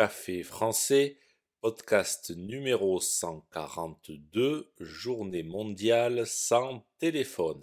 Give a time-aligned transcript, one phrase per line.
[0.00, 1.18] Café français,
[1.60, 7.62] podcast numéro 142, journée mondiale sans téléphone.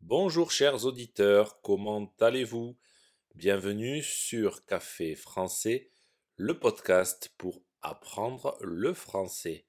[0.00, 2.78] Bonjour chers auditeurs, comment allez-vous?
[3.34, 5.90] Bienvenue sur Café français,
[6.36, 9.66] le podcast pour apprendre le français.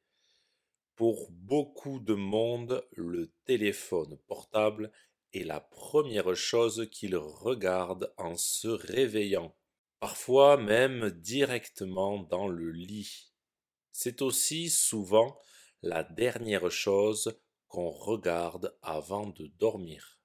[0.96, 4.92] Pour beaucoup de monde, le téléphone portable
[5.34, 9.56] est la première chose qu'ils regardent en se réveillant,
[10.00, 13.32] parfois même directement dans le lit.
[13.92, 15.40] C'est aussi souvent
[15.82, 20.20] la dernière chose qu'on regarde avant de dormir.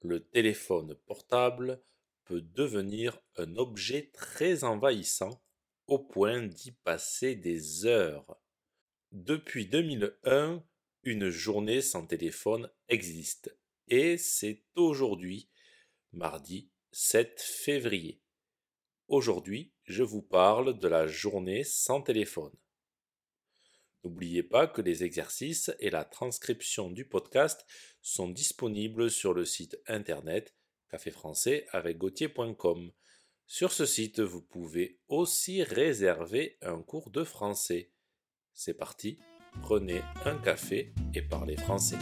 [0.00, 1.82] Le téléphone portable
[2.24, 5.42] peut devenir un objet très envahissant
[5.86, 8.38] au point d'y passer des heures.
[9.12, 10.62] Depuis 2001,
[11.04, 13.56] une journée sans téléphone existe
[13.88, 15.48] et c'est aujourd'hui,
[16.12, 18.20] mardi 7 février.
[19.06, 22.52] Aujourd'hui, je vous parle de la journée sans téléphone.
[24.04, 27.64] N'oubliez pas que les exercices et la transcription du podcast
[28.02, 30.54] sont disponibles sur le site internet
[30.90, 32.92] café français avec gauthier.com.
[33.46, 37.90] Sur ce site, vous pouvez aussi réserver un cours de français.
[38.60, 39.20] C'est parti,
[39.62, 41.96] prenez un café et parlez français.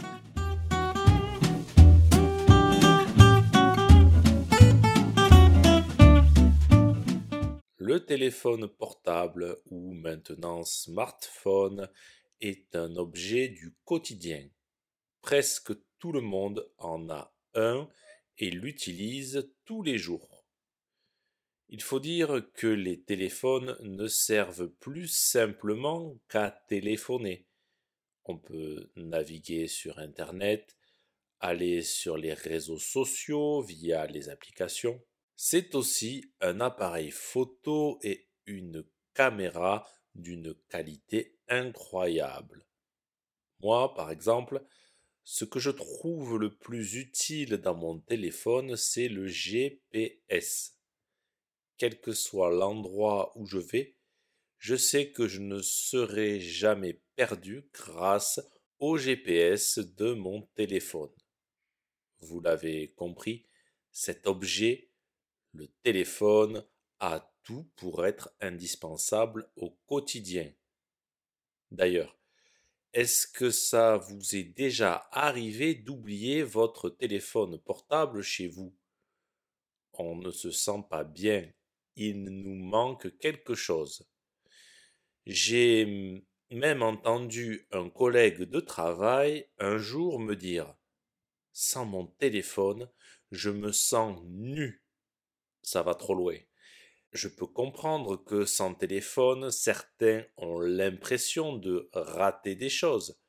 [7.77, 11.91] Le téléphone portable ou maintenant smartphone
[12.41, 14.49] est un objet du quotidien.
[15.21, 17.87] Presque tout le monde en a un
[18.39, 20.36] et l'utilise tous les jours.
[21.69, 27.45] Il faut dire que les téléphones ne servent plus simplement qu'à téléphoner.
[28.23, 30.77] On peut naviguer sur Internet,
[31.41, 35.01] aller sur les réseaux sociaux via les applications.
[35.35, 39.85] C'est aussi un appareil photo et une caméra
[40.15, 42.65] d'une qualité incroyable.
[43.59, 44.63] Moi, par exemple,
[45.25, 50.76] ce que je trouve le plus utile dans mon téléphone, c'est le GPS
[51.77, 53.95] quel que soit l'endroit où je vais,
[54.57, 58.39] je sais que je ne serai jamais perdu grâce
[58.79, 61.11] au GPS de mon téléphone.
[62.19, 63.45] Vous l'avez compris,
[63.91, 64.89] cet objet,
[65.53, 66.65] le téléphone,
[66.99, 70.51] a tout pour être indispensable au quotidien.
[71.71, 72.17] D'ailleurs,
[72.93, 78.75] est-ce que ça vous est déjà arrivé d'oublier votre téléphone portable chez vous?
[79.93, 81.51] On ne se sent pas bien
[81.97, 84.07] il nous manque quelque chose.
[85.25, 90.73] J'ai même entendu un collègue de travail un jour me dire
[91.51, 92.89] Sans mon téléphone,
[93.31, 94.83] je me sens nu.
[95.63, 96.37] Ça va trop loin.
[97.11, 103.19] Je peux comprendre que sans téléphone, certains ont l'impression de rater des choses.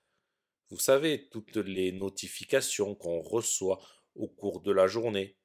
[0.70, 3.80] Vous savez, toutes les notifications qu'on reçoit
[4.14, 5.38] au cours de la journée.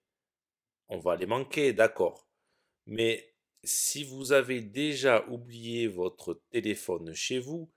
[0.90, 2.28] On va les manquer, d'accord.
[2.86, 3.34] Mais
[3.64, 7.72] si vous avez déjà oublié votre téléphone chez vous,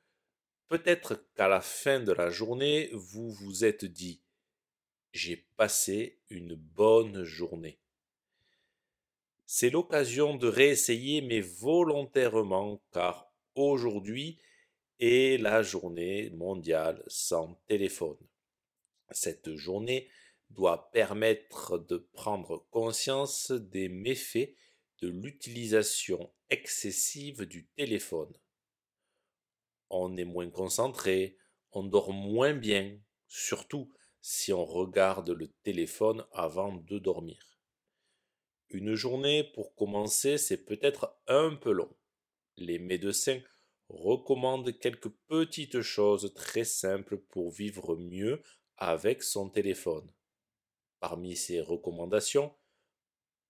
[0.69, 4.21] peut-être qu'à la fin de la journée, vous vous êtes dit
[5.13, 7.79] J'ai passé une bonne journée.
[9.47, 14.41] C'est l'occasion de réessayer, mais volontairement, car aujourd'hui
[14.99, 18.19] est la journée mondiale sans téléphone.
[19.13, 20.09] Cette journée
[20.51, 24.53] doit permettre de prendre conscience des méfaits
[25.01, 28.33] de l'utilisation excessive du téléphone.
[29.91, 31.37] On est moins concentré,
[31.73, 32.99] on dort moins bien,
[33.29, 37.61] surtout si on regarde le téléphone avant de dormir.
[38.71, 41.95] Une journée pour commencer, c'est peut-être un peu long.
[42.57, 43.41] Les médecins
[43.89, 48.43] recommandent quelques petites choses très simples pour vivre mieux
[48.77, 50.11] avec son téléphone.
[50.99, 52.53] Parmi ces recommandations,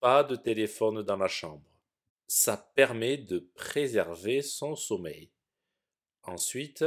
[0.01, 1.65] pas de téléphone dans la chambre.
[2.27, 5.31] Ça permet de préserver son sommeil.
[6.23, 6.85] Ensuite,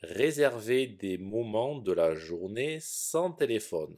[0.00, 3.96] réserver des moments de la journée sans téléphone.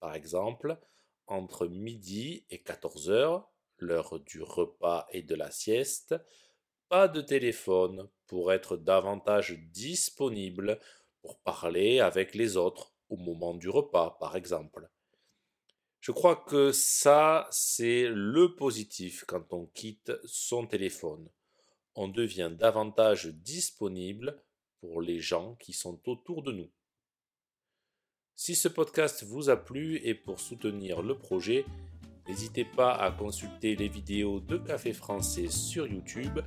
[0.00, 0.78] Par exemple,
[1.26, 6.14] entre midi et 14 heures, l'heure du repas et de la sieste,
[6.88, 10.78] pas de téléphone pour être davantage disponible
[11.22, 14.90] pour parler avec les autres au moment du repas, par exemple.
[16.04, 21.30] Je crois que ça, c'est le positif quand on quitte son téléphone.
[21.94, 24.38] On devient davantage disponible
[24.82, 26.70] pour les gens qui sont autour de nous.
[28.36, 31.64] Si ce podcast vous a plu et pour soutenir le projet,
[32.28, 36.38] n'hésitez pas à consulter les vidéos de Café Français sur YouTube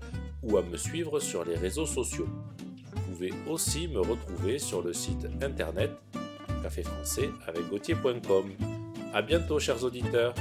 [0.44, 2.30] ou à me suivre sur les réseaux sociaux.
[2.94, 5.90] Vous pouvez aussi me retrouver sur le site internet
[6.62, 7.64] caféfrançais avec
[9.18, 10.36] A bientôt chers auditeurs